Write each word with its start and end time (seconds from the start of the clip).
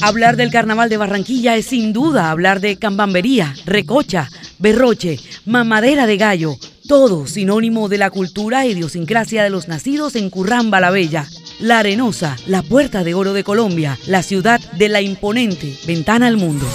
Hablar 0.00 0.36
del 0.36 0.50
carnaval 0.50 0.88
de 0.88 0.96
Barranquilla 0.96 1.56
es 1.56 1.66
sin 1.66 1.92
duda 1.92 2.30
hablar 2.30 2.60
de 2.60 2.76
cambambería, 2.76 3.54
recocha, 3.66 4.30
berroche, 4.58 5.18
mamadera 5.44 6.06
de 6.06 6.16
gallo, 6.16 6.56
todo 6.86 7.26
sinónimo 7.26 7.88
de 7.88 7.98
la 7.98 8.10
cultura 8.10 8.64
e 8.64 8.70
idiosincrasia 8.70 9.42
de 9.42 9.50
los 9.50 9.66
nacidos 9.66 10.14
en 10.14 10.30
Curramba 10.30 10.80
la 10.80 10.90
Bella. 10.90 11.26
La 11.58 11.80
Arenosa, 11.80 12.36
la 12.46 12.62
Puerta 12.62 13.02
de 13.02 13.14
Oro 13.14 13.32
de 13.32 13.42
Colombia, 13.42 13.98
la 14.06 14.22
ciudad 14.22 14.60
de 14.78 14.88
la 14.88 15.00
imponente 15.00 15.76
ventana 15.84 16.28
al 16.28 16.36
mundo. 16.36 16.66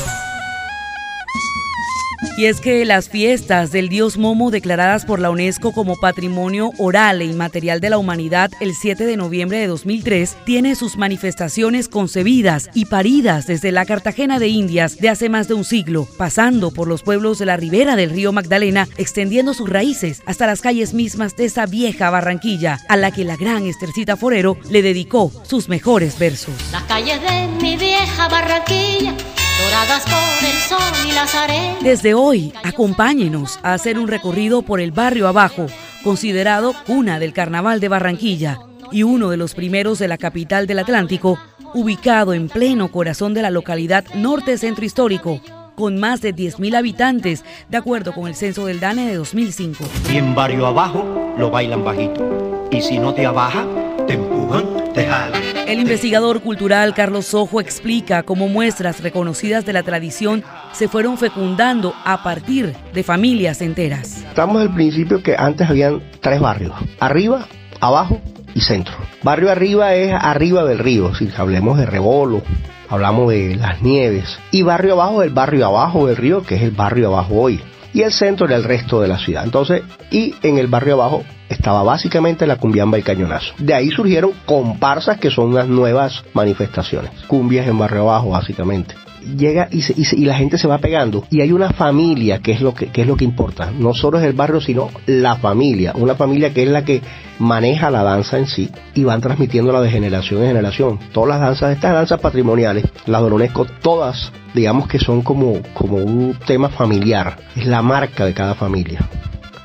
Y 2.37 2.45
es 2.45 2.61
que 2.61 2.83
las 2.85 3.09
fiestas 3.09 3.71
del 3.71 3.89
dios 3.89 4.17
Momo 4.17 4.49
declaradas 4.49 5.05
por 5.05 5.19
la 5.19 5.29
UNESCO 5.29 5.71
como 5.71 5.95
Patrimonio 5.95 6.71
Oral 6.79 7.21
e 7.21 7.25
Inmaterial 7.25 7.79
de 7.79 7.89
la 7.89 7.97
Humanidad 7.97 8.51
el 8.59 8.73
7 8.73 9.05
de 9.05 9.17
noviembre 9.17 9.59
de 9.59 9.67
2003 9.67 10.37
tiene 10.45 10.75
sus 10.75 10.97
manifestaciones 10.97 11.87
concebidas 11.87 12.69
y 12.73 12.85
paridas 12.85 13.45
desde 13.45 13.71
la 13.71 13.85
Cartagena 13.85 14.39
de 14.39 14.47
Indias 14.47 14.97
de 14.97 15.09
hace 15.09 15.29
más 15.29 15.47
de 15.47 15.53
un 15.53 15.63
siglo, 15.63 16.07
pasando 16.17 16.71
por 16.71 16.87
los 16.87 17.03
pueblos 17.03 17.37
de 17.37 17.45
la 17.45 17.57
ribera 17.57 17.95
del 17.95 18.09
río 18.09 18.31
Magdalena, 18.31 18.87
extendiendo 18.97 19.53
sus 19.53 19.69
raíces 19.69 20.21
hasta 20.25 20.47
las 20.47 20.61
calles 20.61 20.93
mismas 20.93 21.35
de 21.35 21.45
esa 21.45 21.65
vieja 21.65 22.09
Barranquilla, 22.09 22.79
a 22.89 22.97
la 22.97 23.11
que 23.11 23.25
la 23.25 23.37
gran 23.37 23.65
Estercita 23.67 24.17
Forero 24.17 24.57
le 24.69 24.81
dedicó 24.81 25.31
sus 25.43 25.69
mejores 25.69 26.17
versos. 26.17 26.55
Las 26.71 26.83
calles 26.83 27.21
de 27.21 27.47
mi 27.61 27.77
vieja 27.77 28.27
Barranquilla 28.27 29.13
doradas 29.63 30.03
por 30.03 30.49
el 30.49 30.57
sol 30.57 31.07
y 31.07 31.11
las 31.13 31.35
arenas. 31.35 31.83
Desde 31.83 32.13
hoy, 32.13 32.53
acompáñenos 32.63 33.59
a 33.63 33.73
hacer 33.73 33.97
un 33.97 34.07
recorrido 34.07 34.61
por 34.61 34.79
el 34.79 34.91
barrio 34.91 35.27
abajo, 35.27 35.67
considerado 36.03 36.73
cuna 36.85 37.19
del 37.19 37.33
Carnaval 37.33 37.79
de 37.79 37.87
Barranquilla 37.87 38.59
y 38.91 39.03
uno 39.03 39.29
de 39.29 39.37
los 39.37 39.53
primeros 39.55 39.99
de 39.99 40.07
la 40.07 40.17
capital 40.17 40.67
del 40.67 40.79
Atlántico, 40.79 41.39
ubicado 41.73 42.33
en 42.33 42.49
pleno 42.49 42.91
corazón 42.91 43.33
de 43.33 43.41
la 43.41 43.49
localidad 43.49 44.05
norte 44.13 44.57
centro 44.57 44.85
histórico, 44.85 45.41
con 45.75 45.97
más 45.97 46.21
de 46.21 46.35
10.000 46.35 46.75
habitantes, 46.75 47.43
de 47.69 47.77
acuerdo 47.77 48.13
con 48.13 48.27
el 48.27 48.35
censo 48.35 48.65
del 48.67 48.79
DANE 48.79 49.07
de 49.07 49.15
2005. 49.15 49.83
Y 50.11 50.17
en 50.17 50.35
barrio 50.35 50.67
abajo 50.67 51.33
lo 51.37 51.49
bailan 51.49 51.83
bajito. 51.83 52.67
Y 52.71 52.81
si 52.81 52.99
no 52.99 53.13
te 53.13 53.25
abaja, 53.25 53.65
te 54.05 54.13
empujan, 54.13 54.65
te 54.93 55.07
jalan. 55.07 55.32
El 55.73 55.79
investigador 55.79 56.41
cultural 56.41 56.93
Carlos 56.93 57.25
Sojo 57.25 57.59
explica 57.59 58.21
cómo 58.21 58.47
muestras 58.47 59.01
reconocidas 59.01 59.65
de 59.65 59.73
la 59.73 59.81
tradición 59.81 60.43
se 60.71 60.87
fueron 60.87 61.17
fecundando 61.17 61.95
a 62.05 62.21
partir 62.21 62.75
de 62.93 63.01
familias 63.01 63.59
enteras. 63.59 64.23
Estamos 64.23 64.61
al 64.61 64.71
principio 64.71 65.23
que 65.23 65.35
antes 65.35 65.67
habían 65.67 66.03
tres 66.21 66.39
barrios, 66.39 66.75
arriba, 66.99 67.47
abajo 67.79 68.21
y 68.53 68.61
centro. 68.61 68.93
Barrio 69.23 69.49
arriba 69.49 69.95
es 69.95 70.13
arriba 70.13 70.63
del 70.63 70.77
río, 70.77 71.15
si 71.15 71.27
hablemos 71.35 71.79
de 71.79 71.87
Rebolo, 71.87 72.43
hablamos 72.87 73.31
de 73.31 73.55
las 73.55 73.81
nieves. 73.81 74.37
Y 74.51 74.61
barrio 74.61 74.93
abajo 74.93 75.23
es 75.23 75.29
el 75.29 75.33
barrio 75.33 75.65
abajo 75.65 76.05
del 76.05 76.17
río, 76.17 76.43
que 76.43 76.53
es 76.53 76.61
el 76.61 76.69
barrio 76.71 77.07
abajo 77.07 77.33
hoy. 77.33 77.59
Y 77.93 78.03
el 78.03 78.11
centro 78.11 78.45
era 78.45 78.57
el 78.57 78.63
resto 78.63 79.01
de 79.01 79.07
la 79.07 79.17
ciudad. 79.17 79.43
Entonces, 79.43 79.81
y 80.11 80.35
en 80.43 80.59
el 80.59 80.67
barrio 80.67 80.93
abajo 80.93 81.23
estaba 81.53 81.83
básicamente 81.83 82.45
la 82.45 82.57
cumbiamba 82.57 82.97
y 82.97 83.03
cañonazo. 83.03 83.53
De 83.57 83.73
ahí 83.73 83.89
surgieron 83.89 84.31
comparsas 84.45 85.19
que 85.19 85.31
son 85.31 85.49
unas 85.49 85.67
nuevas 85.67 86.23
manifestaciones. 86.33 87.11
Cumbias 87.27 87.67
en 87.67 87.77
barrio 87.77 88.01
abajo, 88.01 88.29
básicamente. 88.29 88.95
Llega 89.37 89.69
y, 89.71 89.81
se, 89.81 89.93
y, 89.95 90.03
se, 90.03 90.17
y, 90.17 90.25
la 90.25 90.35
gente 90.35 90.57
se 90.57 90.67
va 90.67 90.79
pegando. 90.79 91.23
Y 91.29 91.39
hay 91.39 91.53
una 91.53 91.71
familia 91.71 92.39
que 92.39 92.51
es 92.51 92.59
lo 92.59 92.73
que, 92.73 92.87
que, 92.87 93.01
es 93.01 93.07
lo 93.07 93.15
que 93.15 93.23
importa. 93.23 93.71
No 93.71 93.93
solo 93.93 94.19
es 94.19 94.25
el 94.25 94.33
barrio 94.33 94.59
sino 94.59 94.89
la 95.05 95.37
familia. 95.37 95.93
Una 95.95 96.15
familia 96.15 96.53
que 96.53 96.63
es 96.63 96.69
la 96.69 96.83
que 96.83 97.01
maneja 97.39 97.89
la 97.89 98.03
danza 98.03 98.37
en 98.37 98.47
sí 98.47 98.69
y 98.93 99.03
van 99.05 99.21
transmitiéndola 99.21 99.81
de 99.81 99.89
generación 99.89 100.41
en 100.41 100.49
generación. 100.49 100.99
Todas 101.13 101.29
las 101.29 101.39
danzas 101.39 101.73
estas 101.73 101.93
danzas 101.93 102.19
patrimoniales 102.19 102.85
las 103.05 103.21
dolonesco 103.21 103.65
todas 103.65 104.31
digamos 104.53 104.87
que 104.87 104.99
son 104.99 105.21
como 105.21 105.61
como 105.73 105.97
un 105.97 106.37
tema 106.45 106.69
familiar. 106.69 107.37
Es 107.55 107.65
la 107.65 107.81
marca 107.81 108.25
de 108.25 108.33
cada 108.33 108.55
familia. 108.55 109.07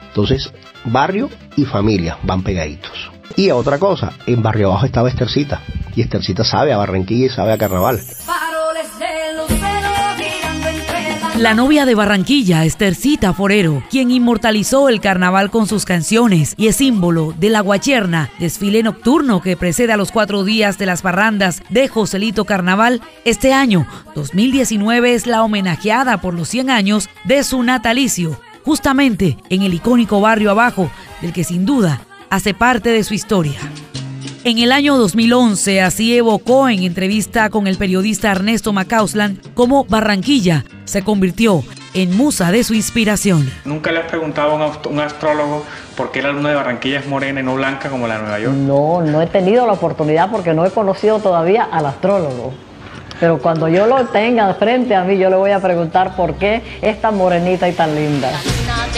Entonces 0.08 0.52
barrio 0.92 1.30
y 1.56 1.64
familia 1.64 2.18
van 2.22 2.42
pegaditos 2.42 3.10
y 3.36 3.50
otra 3.52 3.78
cosa, 3.78 4.12
en 4.26 4.42
Barrio 4.42 4.68
Abajo 4.68 4.86
estaba 4.86 5.08
Estercita. 5.08 5.62
Y 5.94 6.02
Estercita 6.02 6.44
sabe 6.44 6.72
a 6.72 6.76
Barranquilla 6.76 7.26
y 7.26 7.28
sabe 7.28 7.52
a 7.52 7.58
Carnaval. 7.58 8.00
La 11.36 11.54
novia 11.54 11.86
de 11.86 11.94
Barranquilla, 11.94 12.64
Estercita 12.64 13.32
Forero, 13.32 13.84
quien 13.90 14.10
inmortalizó 14.10 14.88
el 14.88 15.00
carnaval 15.00 15.52
con 15.52 15.68
sus 15.68 15.84
canciones 15.84 16.54
y 16.56 16.66
es 16.66 16.76
símbolo 16.76 17.32
de 17.38 17.48
la 17.48 17.60
guacherna, 17.60 18.28
desfile 18.40 18.82
nocturno 18.82 19.40
que 19.40 19.56
precede 19.56 19.92
a 19.92 19.96
los 19.96 20.10
cuatro 20.10 20.42
días 20.42 20.78
de 20.78 20.86
las 20.86 21.02
parrandas 21.02 21.62
de 21.68 21.86
Joselito 21.86 22.44
Carnaval, 22.44 23.02
este 23.24 23.52
año, 23.52 23.86
2019, 24.16 25.14
es 25.14 25.28
la 25.28 25.44
homenajeada 25.44 26.20
por 26.20 26.34
los 26.34 26.48
100 26.48 26.70
años 26.70 27.08
de 27.22 27.44
su 27.44 27.62
natalicio, 27.62 28.40
justamente 28.68 29.38
en 29.48 29.62
el 29.62 29.72
icónico 29.72 30.20
barrio 30.20 30.50
abajo, 30.50 30.90
del 31.22 31.32
que 31.32 31.42
sin 31.42 31.64
duda 31.64 32.02
hace 32.28 32.52
parte 32.52 32.90
de 32.90 33.02
su 33.02 33.14
historia. 33.14 33.58
En 34.44 34.58
el 34.58 34.72
año 34.72 34.98
2011 34.98 35.80
así 35.80 36.14
evocó 36.14 36.68
en 36.68 36.82
entrevista 36.82 37.48
con 37.48 37.66
el 37.66 37.78
periodista 37.78 38.30
Ernesto 38.30 38.74
Macauslan 38.74 39.40
cómo 39.54 39.86
Barranquilla 39.86 40.66
se 40.84 41.02
convirtió 41.02 41.64
en 41.94 42.14
musa 42.14 42.52
de 42.52 42.62
su 42.62 42.74
inspiración. 42.74 43.50
¿Nunca 43.64 43.90
le 43.90 44.00
has 44.00 44.06
preguntado 44.06 44.50
a 44.50 44.88
un 44.90 45.00
astrólogo 45.00 45.64
por 45.96 46.10
qué 46.10 46.20
la 46.20 46.32
luna 46.32 46.50
de 46.50 46.56
Barranquilla 46.56 46.98
es 46.98 47.06
morena 47.06 47.40
y 47.40 47.44
no 47.44 47.54
blanca 47.54 47.88
como 47.88 48.06
la 48.06 48.16
de 48.16 48.20
Nueva 48.20 48.38
York? 48.38 48.54
No, 48.54 49.00
no 49.00 49.22
he 49.22 49.26
tenido 49.28 49.66
la 49.66 49.72
oportunidad 49.72 50.30
porque 50.30 50.52
no 50.52 50.66
he 50.66 50.70
conocido 50.70 51.20
todavía 51.20 51.64
al 51.72 51.86
astrólogo. 51.86 52.52
Pero 53.18 53.38
cuando 53.38 53.66
yo 53.68 53.86
lo 53.86 54.04
tenga 54.08 54.52
frente 54.54 54.94
a 54.94 55.04
mí, 55.04 55.16
yo 55.16 55.30
le 55.30 55.36
voy 55.36 55.52
a 55.52 55.58
preguntar 55.58 56.14
por 56.16 56.34
qué 56.34 56.62
es 56.82 57.00
tan 57.00 57.16
morenita 57.16 57.66
y 57.66 57.72
tan 57.72 57.94
linda. 57.94 58.30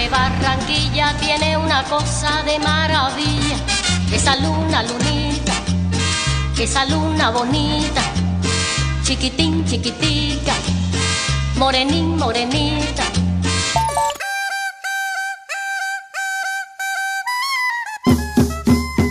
De 0.01 0.09
Barranquilla 0.09 1.15
tiene 1.21 1.59
una 1.59 1.85
cosa 1.85 2.43
de 2.45 2.59
maravilla. 2.59 3.57
Esa 4.11 4.35
luna, 4.37 4.83
lunita, 4.83 5.53
esa 6.59 6.87
luna 6.87 7.29
bonita, 7.29 8.01
chiquitín, 9.05 9.63
chiquitica, 9.67 10.55
morenín, 11.57 12.17
morenita. 12.17 13.20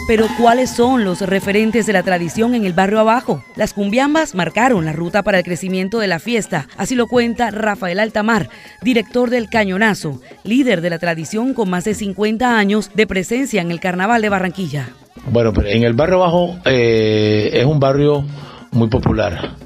Pero 0.09 0.25
¿cuáles 0.40 0.72
son 0.72 1.06
los 1.06 1.22
referentes 1.22 1.86
de 1.86 1.94
la 1.94 2.02
tradición 2.02 2.56
en 2.56 2.66
el 2.66 2.74
barrio 2.74 3.00
abajo? 3.00 3.44
Las 3.56 3.75
cumbiambas 3.75 4.34
marcaron 4.34 4.84
la 4.84 4.92
ruta 4.92 5.22
para 5.22 5.38
el 5.38 5.44
crecimiento 5.44 6.00
de 6.00 6.08
la 6.08 6.18
fiesta, 6.18 6.68
así 6.78 6.96
lo 6.96 7.06
cuenta 7.06 7.52
Rafael 7.52 8.00
Altamar, 8.00 8.50
director 8.81 9.30
del 9.30 9.50
Cañonazo, 9.52 10.20
líder 10.44 10.81
de 10.81 10.90
la 10.90 10.97
tradición 10.97 11.53
con 11.53 11.70
más 11.70 11.84
de 11.84 11.94
50 11.94 12.58
años 12.58 12.90
de 12.96 13.06
presencia 13.06 13.62
en 13.62 13.70
el 13.70 13.80
Carnaval 13.80 14.24
de 14.24 14.30
Barranquilla. 14.30 14.90
Bueno, 15.30 15.53
pero 15.53 15.68
en 15.68 15.84
el 15.84 15.94
barrio 15.94 16.24
abajo 16.24 16.58
eh, 16.66 17.52
es 17.53 17.66
un 17.66 17.80
barrio 17.80 18.26
muy 18.72 18.88
popular. 18.88 19.58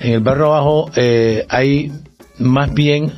En 0.00 0.14
el 0.14 0.20
barrio 0.20 0.46
abajo 0.46 0.90
eh, 0.96 1.46
hay 1.48 1.92
más 2.40 2.74
bien 2.74 3.12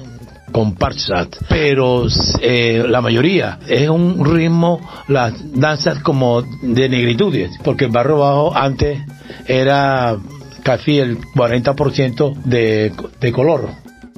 comparsas, 0.54 1.31
pero 1.48 2.06
eh, 2.41 2.84
la 2.88 3.00
mayoría 3.00 3.59
es 3.66 3.88
un 3.88 4.25
ritmo, 4.25 4.81
las 5.09 5.34
danzas 5.53 5.98
como 5.98 6.42
de 6.42 6.88
negritudes, 6.88 7.50
porque 7.65 7.87
el 7.87 7.91
barrio 7.91 8.19
bajo 8.19 8.56
antes 8.56 9.00
era 9.48 10.16
casi 10.62 11.00
el 11.00 11.19
40% 11.19 12.34
de, 12.44 12.92
de 13.20 13.32
color 13.32 13.69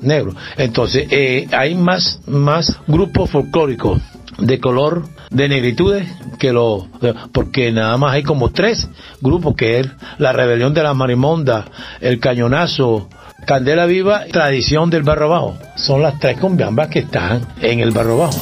negro. 0.02 0.34
Entonces, 0.58 1.08
eh, 1.10 1.48
hay 1.52 1.74
más, 1.74 2.20
más 2.26 2.78
grupos 2.86 3.30
folclóricos 3.30 4.02
de 4.38 4.60
color 4.60 5.04
de 5.30 5.48
negritudes 5.48 6.06
que 6.38 6.52
lo 6.52 6.86
porque 7.32 7.72
nada 7.72 7.96
más 7.96 8.12
hay 8.12 8.22
como 8.22 8.50
tres 8.50 8.86
grupos 9.22 9.56
que 9.56 9.80
es 9.80 9.88
la 10.18 10.34
rebelión 10.34 10.74
de 10.74 10.82
la 10.82 10.92
marimonda 10.92 11.64
el 12.00 12.20
cañonazo 12.20 13.08
Candela 13.46 13.86
Viva, 13.86 14.24
tradición 14.32 14.90
del 14.90 15.04
Barro 15.04 15.28
Bajo. 15.28 15.56
Son 15.76 16.02
las 16.02 16.18
tres 16.18 16.36
cumbiambas 16.40 16.88
que 16.88 16.98
están 16.98 17.46
en 17.60 17.78
el 17.78 17.92
Barro 17.92 18.18
Bajo. 18.18 18.40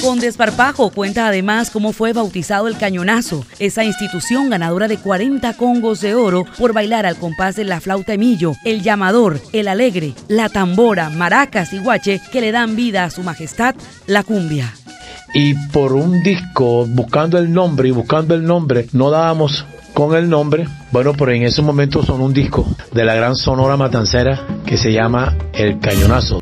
Con 0.00 0.20
desparpajo 0.20 0.90
cuenta 0.90 1.26
además 1.26 1.70
cómo 1.70 1.92
fue 1.92 2.12
bautizado 2.12 2.68
el 2.68 2.78
Cañonazo, 2.78 3.44
esa 3.58 3.82
institución 3.82 4.48
ganadora 4.48 4.86
de 4.86 4.98
40 4.98 5.52
congos 5.54 6.00
de 6.00 6.14
oro 6.14 6.44
por 6.56 6.72
bailar 6.72 7.06
al 7.06 7.16
compás 7.16 7.56
de 7.56 7.64
la 7.64 7.80
flauta 7.80 8.14
emillo, 8.14 8.52
el 8.64 8.82
llamador, 8.82 9.40
el 9.52 9.66
alegre, 9.66 10.14
la 10.28 10.48
tambora, 10.48 11.10
maracas 11.10 11.72
y 11.72 11.80
guache 11.80 12.20
que 12.30 12.40
le 12.40 12.52
dan 12.52 12.76
vida 12.76 13.02
a 13.02 13.10
su 13.10 13.24
majestad, 13.24 13.74
la 14.06 14.22
cumbia. 14.22 14.72
Y 15.34 15.54
por 15.72 15.92
un 15.92 16.22
disco, 16.22 16.86
buscando 16.86 17.36
el 17.36 17.52
nombre 17.52 17.88
y 17.88 17.90
buscando 17.90 18.36
el 18.36 18.44
nombre, 18.44 18.86
no 18.92 19.10
dábamos 19.10 19.66
con 19.98 20.14
el 20.14 20.30
nombre. 20.30 20.64
Bueno, 20.92 21.12
pero 21.18 21.32
en 21.32 21.42
ese 21.42 21.60
momento 21.60 22.04
son 22.04 22.20
un 22.20 22.32
disco 22.32 22.64
de 22.92 23.04
la 23.04 23.16
gran 23.16 23.34
Sonora 23.34 23.76
Matancera 23.76 24.46
que 24.64 24.76
se 24.76 24.92
llama 24.92 25.36
El 25.52 25.80
Cañonazo. 25.80 26.38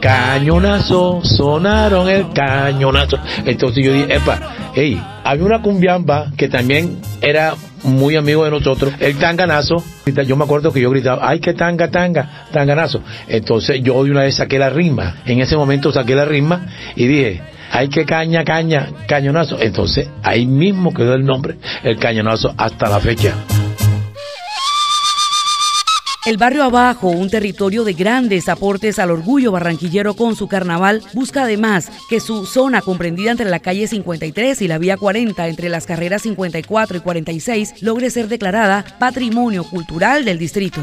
Cañonazo, 0.00 1.20
sonaron 1.22 2.08
el 2.08 2.32
cañonazo. 2.32 3.18
Entonces 3.44 3.84
yo 3.84 3.92
dije, 3.92 4.16
epa, 4.16 4.40
Ey, 4.74 5.00
había 5.22 5.44
una 5.44 5.62
cumbiamba 5.62 6.32
que 6.36 6.48
también 6.48 6.98
era 7.20 7.54
muy 7.84 8.16
amigo 8.16 8.44
de 8.44 8.50
nosotros, 8.50 8.92
el 8.98 9.16
tanganazo. 9.16 9.76
Yo 10.06 10.36
me 10.36 10.44
acuerdo 10.44 10.72
que 10.72 10.80
yo 10.80 10.90
gritaba, 10.90 11.26
ay, 11.28 11.40
que 11.40 11.54
tanga, 11.54 11.90
tanga, 11.90 12.46
tanganazo. 12.52 13.02
Entonces 13.26 13.82
yo 13.82 14.04
de 14.04 14.10
una 14.10 14.22
vez 14.22 14.34
saqué 14.34 14.58
la 14.58 14.70
rima. 14.70 15.16
En 15.24 15.40
ese 15.40 15.56
momento 15.56 15.92
saqué 15.92 16.14
la 16.14 16.24
rima 16.24 16.66
y 16.94 17.06
dije, 17.06 17.42
ay, 17.70 17.88
que 17.88 18.04
caña, 18.04 18.44
caña, 18.44 18.88
cañonazo. 19.06 19.58
Entonces 19.60 20.08
ahí 20.22 20.46
mismo 20.46 20.92
quedó 20.92 21.14
el 21.14 21.24
nombre, 21.24 21.56
el 21.82 21.96
cañonazo, 21.96 22.54
hasta 22.56 22.88
la 22.88 23.00
fecha. 23.00 23.34
El 26.26 26.38
barrio 26.38 26.64
abajo, 26.64 27.08
un 27.08 27.28
territorio 27.28 27.84
de 27.84 27.92
grandes 27.92 28.48
aportes 28.48 28.98
al 28.98 29.10
orgullo 29.10 29.52
barranquillero 29.52 30.14
con 30.14 30.36
su 30.36 30.48
carnaval, 30.48 31.02
busca 31.12 31.42
además 31.42 31.90
que 32.08 32.18
su 32.18 32.46
zona 32.46 32.80
comprendida 32.80 33.30
entre 33.30 33.50
la 33.50 33.58
calle 33.58 33.86
53 33.86 34.62
y 34.62 34.68
la 34.68 34.78
vía 34.78 34.96
40, 34.96 35.46
entre 35.48 35.68
las 35.68 35.84
carreras 35.84 36.22
54 36.22 36.96
y 36.96 37.00
46, 37.00 37.82
logre 37.82 38.08
ser 38.08 38.28
declarada 38.28 38.86
Patrimonio 38.98 39.64
Cultural 39.64 40.24
del 40.24 40.38
Distrito. 40.38 40.80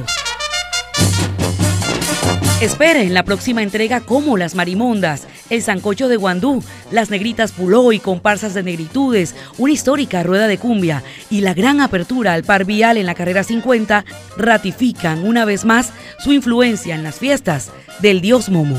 Espere 2.61 3.01
en 3.01 3.15
la 3.15 3.23
próxima 3.23 3.63
entrega 3.63 4.01
como 4.01 4.37
Las 4.37 4.53
Marimondas, 4.53 5.27
El 5.49 5.63
Sancocho 5.63 6.07
de 6.07 6.15
Guandú, 6.15 6.63
Las 6.91 7.09
Negritas 7.09 7.53
Puló 7.53 7.91
y 7.91 7.97
Comparsas 7.97 8.53
de 8.53 8.61
Negritudes, 8.61 9.35
una 9.57 9.73
histórica 9.73 10.21
rueda 10.21 10.45
de 10.45 10.59
cumbia 10.59 11.01
y 11.31 11.41
la 11.41 11.55
gran 11.55 11.81
apertura 11.81 12.33
al 12.33 12.43
par 12.43 12.65
vial 12.65 12.97
en 12.97 13.07
la 13.07 13.15
carrera 13.15 13.43
50 13.43 14.05
ratifican 14.37 15.25
una 15.25 15.43
vez 15.43 15.65
más 15.65 15.91
su 16.19 16.33
influencia 16.33 16.93
en 16.93 17.01
las 17.01 17.15
fiestas 17.15 17.71
del 17.99 18.21
Dios 18.21 18.49
Momo. 18.49 18.77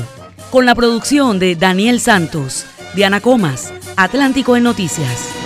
Con 0.49 0.65
la 0.65 0.75
producción 0.75 1.37
de 1.37 1.57
Daniel 1.57 1.99
Santos, 1.99 2.65
Diana 2.95 3.19
Comas, 3.19 3.73
Atlántico 3.97 4.55
en 4.55 4.63
Noticias. 4.63 5.42